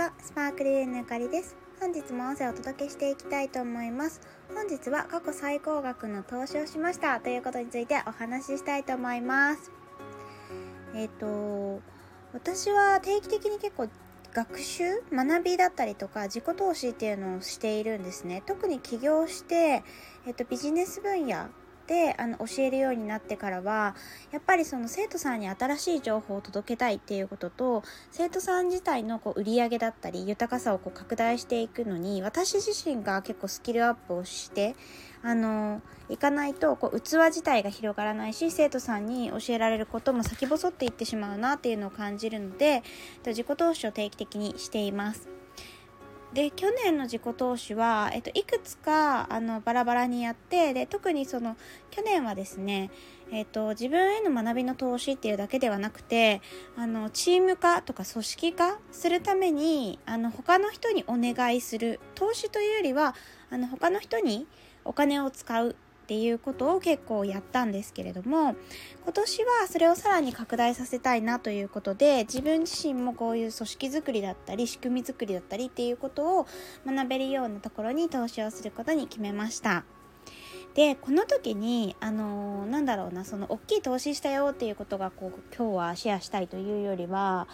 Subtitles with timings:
[0.00, 1.54] は、スパークリーぬかりです。
[1.78, 4.22] 本日も音声をお届けしていきたいと思います。
[4.48, 9.70] 本日は過去最高額の投資をしましたということについてお話ししたいと思います。
[10.94, 11.82] えっ、ー、と、
[12.32, 13.90] 私は定期的に結構
[14.32, 18.42] 学習学びだったりとか自己投資っていうのをしているんですね。
[18.46, 19.82] 特に起業して、
[20.24, 21.48] えっ、ー、と、ビジネス分野
[21.90, 23.96] であの教えるようになってからは
[24.30, 34.76] やっぱりその生徒さんに新しい情報を届けたいっていうことと生徒さん自体のこう売り上げだったり豊かさをこう拡大していくのに私自身が結構スキルアップをして
[35.24, 42.84] あのいかないとこう器自体が広がらないし生徒さんに教えられることも先細っていってしまうなっていうのを感じるので
[43.26, 45.39] 自己投資を定期的にしています。
[46.32, 51.56] で去年の自己投資は、えっと、いくつかあのバラバラにやってで特にその
[51.90, 52.90] 去年はですね、
[53.32, 56.40] えっと、自分への学びの投資っていうだけではなくて
[56.76, 63.16] あのチーム化とか組織化するためにあの他の人にお願いする投資というよりは
[63.50, 64.46] あの他の人に
[64.84, 65.74] お金を使う
[66.10, 68.56] っていうことを結構やったんですけれども
[69.04, 76.48] 今年はそれをさらに拡大させたいなということで自分自身もこういう組織づくりだったり仕組みづくりだったりっていうことを
[76.84, 79.84] 学べるようなところに投資をすることに決めました。
[80.74, 87.46] でこの時にあのー、なんだろうなその大きい投資したよっていうことがこう今日はシェアしたいというよりは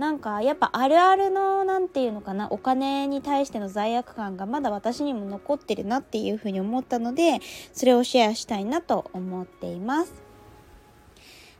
[0.00, 7.40] なんかやっぱあるあるの何て言うのかなお金に対しての罪悪感がまだ私にも残ってるなっていうふうに思ったので
[7.74, 10.14] それをシェアしたいなと思っています。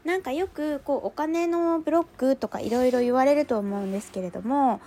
[0.05, 4.81] なんかよくこうお金のブロックとかいろいろ言われると思うんですけれども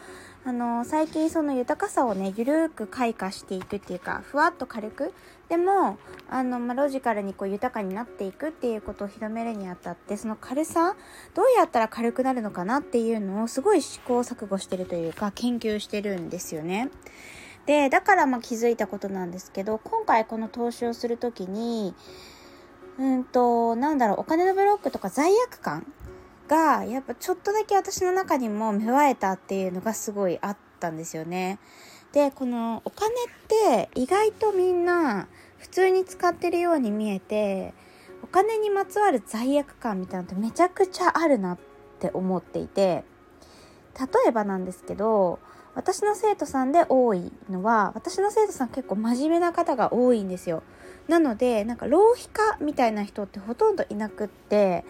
[0.44, 5.14] あの最近その豊かさをねゆるく開花していくっていうかふわっと軽く
[5.54, 6.00] でも
[6.32, 10.96] あの、まあ、ロジカルにこう豊かになっていくっていうことを広めるにあたってその軽さ
[11.36, 16.90] どうやったら軽くなるのかなっていうのをすごい試行錯誤してるというか研究してるんですよね。
[17.68, 21.94] でだからまあ気づいたことなんですけど今回この投資をする時に
[22.98, 25.86] うんとなんだろうお金のブロックとか罪悪感
[26.48, 31.60] がやっぱちょっとだけ私の中にも芽生えたっていうのがすごいあってたんですよね。
[32.12, 35.28] でこのお金って意外とみんな
[35.58, 37.74] 普通に使ってるように見えて
[38.22, 41.58] お金にまつわる罪悪感みたいなのってめちゃくちゃあるなっ
[42.00, 43.04] て思っていて
[44.00, 45.40] 例えばなんですけど
[45.74, 50.62] 私の生徒さんで多いのは私の生徒さん結構真面目な方が多いんですよ
[51.08, 54.86] なのでなんか浪費家みたいな人ってほとんどいなくって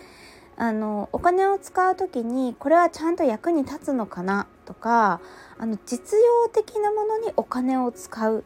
[0.56, 5.20] あのお金を使う時にこれはちゃんと役に立つのかなとか
[5.58, 8.44] あの実用的なものにお金を使う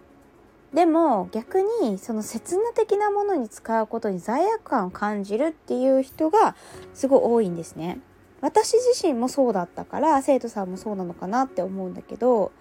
[0.73, 6.55] でも逆にその刹那的なものに使うことに罪悪感を感じるっていう人が
[6.93, 7.99] すごい多いんですね。
[8.41, 12.51] 私自身もそうだったから生徒さんもそうなのかなって思うんだけど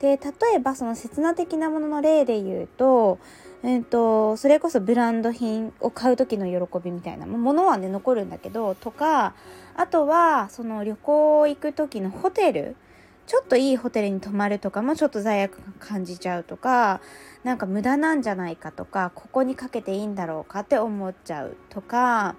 [0.00, 3.18] で例えばその刹那的なものの例で言うと
[3.64, 9.34] えーと、それこそブランド品を買う時の喜びみたいなものはね残るんだけどとか
[9.76, 12.76] あとはその旅行行く時のホテル
[13.26, 17.00] ちょっといいホテルに泊まるとかもちょっと罪悪感じちゃうとか
[17.42, 22.36] なんか無駄なんじゃないかとかここにかけていいんだろうかって思っちゃうとか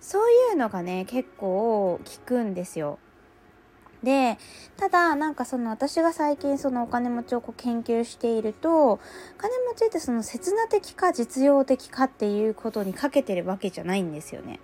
[0.00, 2.98] そういうのがね結構効くんですよ。
[4.02, 4.38] で
[4.76, 8.98] ただなんかその私が最近そのお金持ちをこう研究しているとお
[9.36, 14.60] 金持ちってその刹那的か実用的かっていうことにかけてるわけじゃないんですよね。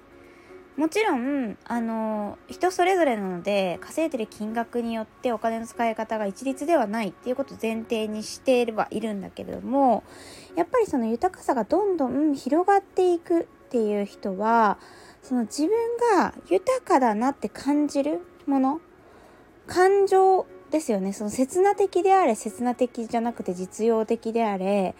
[0.76, 10.04] もちろん、あの、人それぞれなので、稼いでる金額によってお金の使い方が一律ではないっていうことを前提にしていればいるんだけれども、
[10.54, 14.76] やっぱりその豊かさがどんどん広がっていくっていう人は、
[15.22, 15.70] その自分
[16.18, 18.80] が豊かだなって感じるもの
[19.66, 21.12] 感情ですよね。
[21.12, 24.94] その刹那的であれ、刹那的じゃなくて実用的であれ、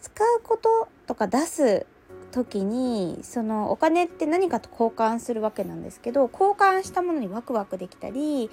[0.00, 1.86] 使うこととか出す
[2.30, 8.50] 時にそのお金って何かと交換するわけなんですけど交換したものにワクワクできたり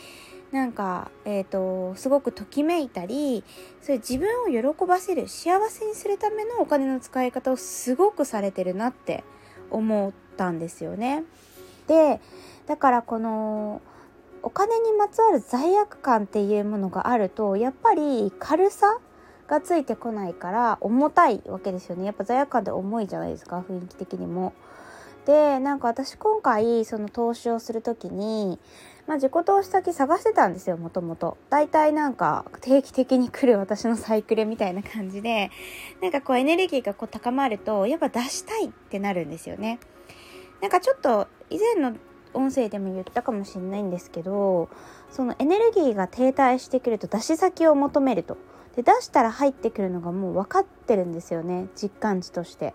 [0.51, 3.43] なんか、えーと、すごくときめいたり
[3.81, 9.23] そういう自分を喜ばせる幸せにするためのお金の使い方をすごくされてるなって
[9.69, 11.23] 思ったんですよね。
[11.87, 12.19] で
[12.65, 13.81] だからこの
[14.47, 18.97] お金にまつわる罪悪感っていうものがあるとやっぱり軽さ
[19.49, 24.53] がついてこないから重たいわけですよねやっぱ罪悪感って重いじゃないですか雰囲気的にも。
[25.25, 28.57] でなんか私今回その投資をする時に、
[29.05, 31.37] まあ、自己投資先探してたんですよもともと。
[31.49, 35.51] 大体なんか定期的に来る私のサイクルみたいな感じで
[36.01, 39.79] なんかこうエネルギーがこう高まるとやっぱ出したいってなるんですよね。
[40.61, 41.97] なんかちょっと以前の
[42.37, 44.69] 音声でも言ったかもしれないんですけど
[45.11, 48.37] そのエネルギーが停滞してくると出し先を求めると
[48.75, 52.73] で出したら入ってくるのがもう分かってるんですよね実感値として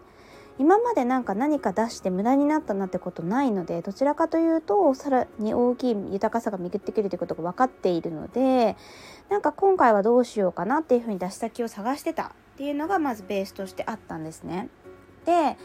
[0.58, 8.76] 今までなんか何か出して無駄になったなってことないのでどちらかというとさらに大きい豊かさが巡ってくるということが分かっているので
[9.30, 14.68] なんか今回はどうしようかなっていうふうに出し先を探してたっていうのがまずベースとしてあったんですね。
[15.24, 15.56] で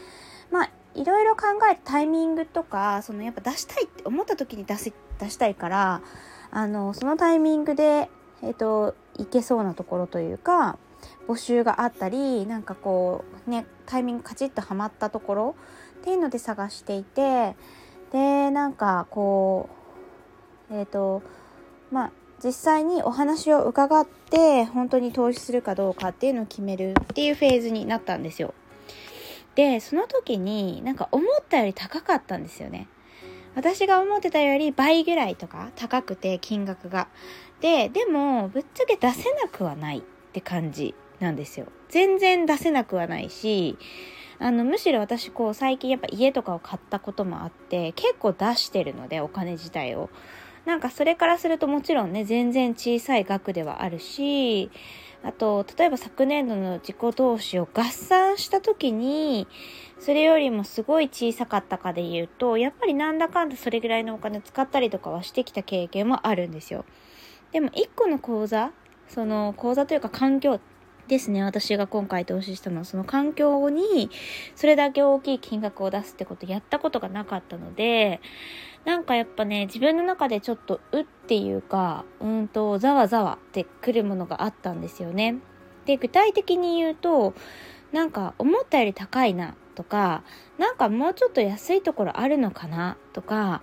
[0.50, 6.02] まあいろいろ考えるタイミングとかそのやっぱ出したいって思った時に出せ出したいから
[6.50, 8.10] あのそのタイミングで、
[8.42, 10.78] えーと、いけそうなところというか
[11.28, 15.56] 募集があったりなんかこうねタイミングカチッとはまったところ
[16.00, 17.54] っていうので探していて
[18.12, 19.68] でなんかこ
[20.70, 21.22] うえっ、ー、と
[21.92, 22.12] まあ
[22.42, 28.54] 実際にお話を伺って本当に投資するかどうかっていうのを決めるっていうフェーズになったんですよ。
[29.58, 32.86] でその時になんか思ったより高かったんですよね。
[33.56, 37.08] 私が思ってたより倍ぐらいとか高くて金額が。
[37.60, 40.02] で、でもぶっちゃけ出せなくはないっ
[40.32, 41.66] て感じなんですよ。
[41.88, 43.76] 全然出せなくはないし、
[44.38, 50.08] あの、むしろ私こう最近やっぱ家とかを買ったこともあって結構出してるのでお金自体を。
[50.68, 54.70] なんかそれからするともちろんね全然小さい額ではあるし
[55.22, 59.48] あと例えば昨年度の自己投資を合算した時に
[59.98, 66.84] それよりもすごい小さかったかで言うとやっぱりなんだかんだそれぐらいのお金使ったりとかはしてきた経験もあるんですよ。
[67.50, 68.72] でも1個の講座
[69.08, 70.60] その講座というか環境
[71.08, 74.10] ですね私が今回投資したのはその環境に
[74.54, 78.20] それだけ大きい金額を出すってことやったことがなかったので
[78.88, 85.36] なんかやっぱね、自分の中でちょっと、うっていうか、うんと、ざわざわってくるものがあったんですよね。
[85.84, 87.34] で、具体的に言うと、
[87.92, 90.22] なんか思ったより高いなとか、
[90.56, 93.60] なんかもうちょっと安いところあるのかなとか、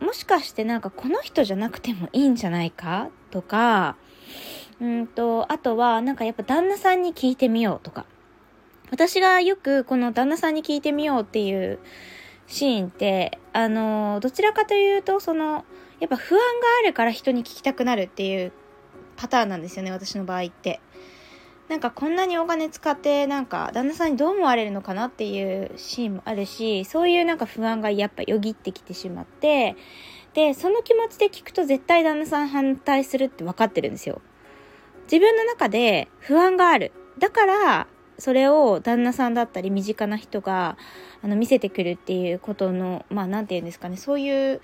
[0.00, 3.94] もしかしてなんかこの人じゃなくてもいいんじゃないかとか、
[4.80, 8.06] うんと、あとはなんかやっぱ旦那さんに聞いてみようとか。
[8.90, 11.78] 私がよくこの旦那さんに聞いてみようっていう
[12.48, 15.64] シーンって、あの、どちらかというと、その、
[16.00, 16.44] やっぱ不安が
[16.82, 18.52] あるから人に聞きたくなるっていう
[19.16, 20.80] パターンなんですよね、私の場合って。
[21.68, 29.76] なんかこんなにお金使ってなんか旦那さんにどう思われるのかなっていうシーンもあるし、そういうなんか不安がやっぱよぎってきてしまって、
[30.32, 34.22] で、その気持ちで聞くと絶対旦那さん反対するって分かってるんですよ。
[35.04, 36.92] 自分の中で不安がある。
[37.18, 37.86] だから、
[38.18, 40.76] それを旦那さんだったり身近な人が
[41.22, 44.60] あの見せてくるっていうことのまあ何て言うんですかねそういう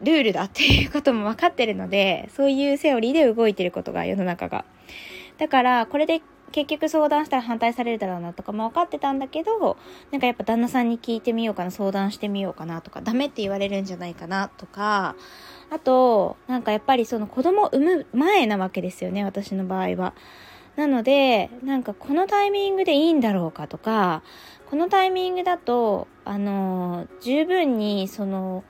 [0.00, 4.64] ルールだっていうことも分かってるのでそういうセオリーで動いてることが世の中が。
[5.38, 9.78] だからこれで結局相談したら反対されるだろうなとかも分かってたんだけど
[10.10, 15.16] なんかやっぱ旦那さんに聞いてみようかな相談してみようかなとかダメって言われるんじゃないかなとか
[15.70, 20.14] あとなんかやっぱりその子供産む前なわけですよね私の場合は。
[20.76, 24.22] なので、なんかこのタイミングでいいんだろうかとか、
[24.70, 28.64] このタイミングだと、あの、十分にその、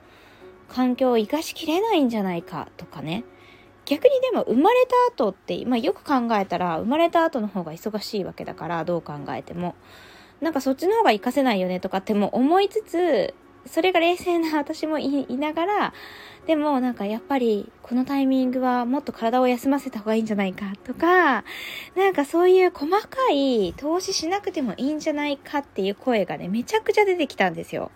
[0.67, 3.23] 環境を生かしきれないんじゃないかとかね。
[3.85, 9.75] 逆にでも生まれた後って、まあよく考えたら生まれた後の方が忙しいわけだから、どう考えても。
[10.41, 13.33] なんかそっちの方が活かせないよねとかっても思いつつ、
[13.65, 15.93] それが冷静な私もいながら、
[16.45, 21.45] でもなんかやっぱりこのタイミングはもっと体を休ませた方がいいんじゃないかとか、
[21.95, 27.91] なんかそういう細かい投資しなくてもいいんじゃないかっていう声がね、めちゃくちゃ出てきたんですよ。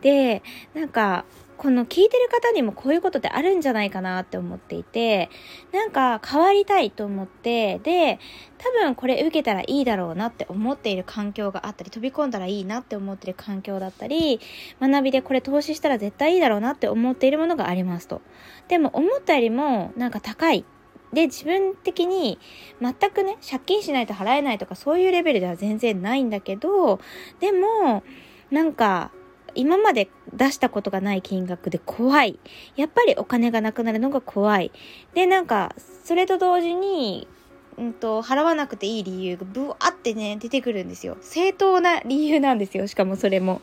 [0.00, 0.42] で、
[0.74, 1.24] なんか
[1.56, 5.30] この聞いてる方にもこういうことってあるんじゃないかなって思っていて、
[5.72, 8.18] なんか変わりたいと思って、で、
[8.58, 14.40] 多分これ受けたらいいだろうなって思っている環境があったり、飛び込んだらいいなって思っている環境だったり、
[14.80, 18.22] 学びでこれ投資したら絶対いいだろうなって思っているものがありますと。
[18.68, 20.64] でも思ったよりもなんか高い。
[21.12, 22.38] で、自分的に
[22.80, 27.00] 全くね、借金しないと払えないとかそういうレベルでは全然ないんだけど、
[27.38, 28.02] でも、
[28.50, 29.12] なんか、
[29.54, 32.38] 今まで出したことがない金額で怖い。
[32.76, 34.72] やっぱりお金がなくなるのが怖い。
[35.14, 37.28] で、なんか、それと同時に、
[37.78, 41.16] うんと、払わなくていい理由がブワーってね、出てくるんですよ。
[41.20, 42.86] 正当な理由なんですよ。
[42.86, 43.62] しかもそれも。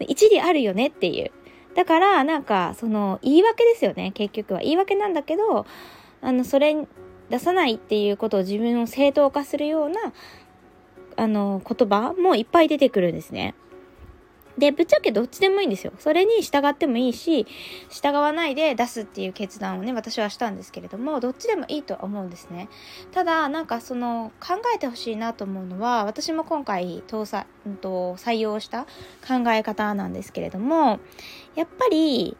[0.00, 1.30] 一理あるよねっていう。
[1.74, 4.12] だから、なんか、その、言い訳ですよね。
[4.12, 4.60] 結局は。
[4.60, 5.66] 言い訳なんだけど、
[6.20, 6.76] あの、それ
[7.30, 10.00] 出さないっていうことを自分を正当化するような、
[11.16, 13.54] あの、言葉もいっぱい出てくるんですね。
[14.56, 15.92] で、ぶっちゃけどっちでもいいんですよ。
[15.98, 17.46] それに従ってもいいし、
[17.90, 22.68] 従わないで出すっていう決断をね、私はしたんですけれども、どっちでもいいとは思うんですね。
[23.12, 28.84] ただ、なんかその、考えてほしいなと思うのは、私も今回搭載、うんと、採用した
[29.26, 31.00] 考え方なんですけれども、
[31.54, 32.36] やっぱり、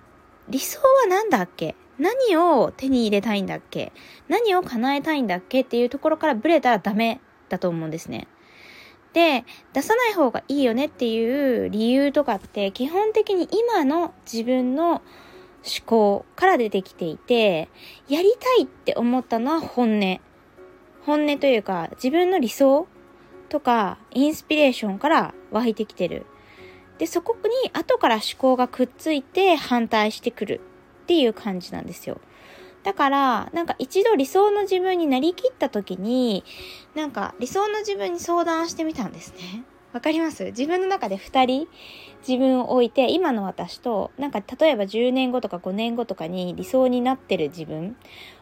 [0.48, 1.74] 理想は何だっけ？
[1.98, 3.92] 何を手に入れたいんだっけ？
[4.28, 5.62] 何を叶えたいんだっけ？
[5.62, 8.28] っていうところからブレたらダメだと思うんですね。
[9.14, 15.02] で、出さない方がいいよねっていう理由とかって基本的に今の自分の思
[15.86, 17.70] 考から出てきていて、
[18.08, 20.20] やりたいって思ったのは本音。
[21.06, 22.86] 本音というか自分の理想
[23.48, 26.26] とかインスピレーションから湧いてきてる。
[26.98, 30.60] で、そこに後から思考がくっついて反対してくる
[31.04, 32.20] っていう感じなんですよ。
[32.84, 36.44] だから、なんか一度理想の自分になりきった時に、
[36.94, 39.64] なんか理想の自分に相談してみたんですね。
[39.92, 40.44] わかります？
[40.46, 41.68] 自分の中で二人
[42.26, 47.96] 自分を置いて、今の私と、なんか例えば10年後とか5年後とかに理想になってる自分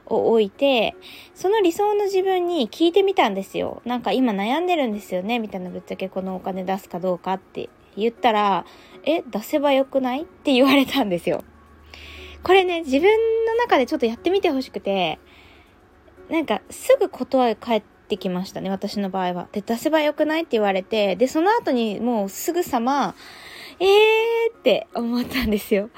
[0.07, 0.97] を置いて、
[1.35, 3.83] その理想の自分に聞いてみたんですよ。
[3.85, 8.65] なんか今悩んでるんですよね、みたいなぶっちゃけこのお金出すかどうかって言ったら、
[9.05, 10.23] え、出せばよくない？
[10.23, 11.45] って言われたんですよ。
[12.43, 13.09] これね、自分
[13.47, 15.19] の中でちょっとやってみてほしくて、
[16.29, 19.49] なんかすぐ断り返ってきましたね、私の場合は。
[19.53, 23.15] で、出せばよくないって言われて、で、その後にもうすぐさま、
[23.81, 25.91] えーって思ったんですよ。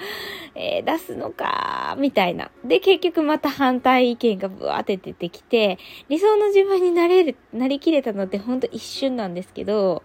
[0.54, 2.50] えー、出すのかーみたいな。
[2.64, 10.02] で、結局また反対意見がブワーって出てきて、理想の自分になれる、なりきれたのってほんと一瞬なんですけど、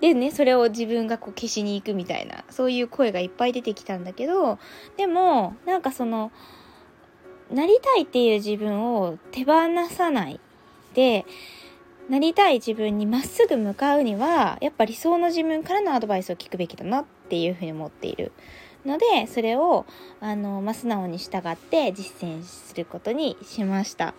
[0.00, 4.58] でね、それを自分がこう消しに行くみたいな、そういう声がいっぱい出てきたんだけど、
[4.96, 6.30] でも、なんかその、
[7.50, 9.52] なりたいっていう自分を手放
[9.90, 10.40] さない
[10.94, 11.24] で、
[12.08, 18.32] なりたい自分にまっすぐ向かうには、やっぱ理想の自分からのアドバイスを聞くべきだなっていうふうに思っている。
[18.86, 19.84] ので、それを、
[20.20, 24.14] あの、まあ、素直に従って実践することにしました。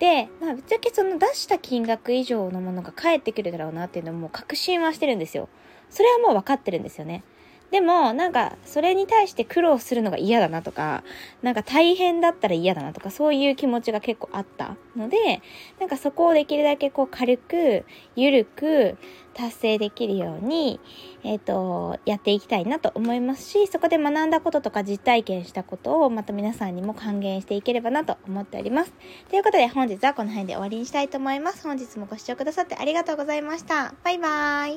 [0.00, 5.48] で、まあ、ぶっちゃけその出した金額以上のものが返ってくるだろうなっていうのも確信はしてるんですよ。
[5.90, 7.22] それはもう分かってるんですよね。
[7.70, 11.04] でも、なんか、それに対して苦労するのが嫌だなとか、
[11.42, 15.40] なんか大変だったら嫌だなとか、そういう気持ちが結構あったので、
[15.78, 17.84] なんかそこをできるだけこう軽く、
[18.16, 18.96] ゆるく
[19.40, 20.80] 達成できるように、
[21.24, 28.92] えーと、とやっていきたいなと思いますしそこで学んだこととか実体験したことをまた皆さんにも還元していければなと思っております。
[29.30, 31.66] ということで本日はこの辺で終わりにしたいと思います。
[31.66, 33.94] 本日もご視聴くださってありがとうございました。
[34.04, 34.76] バイバー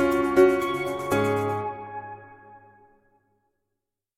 [0.00, 0.03] イ。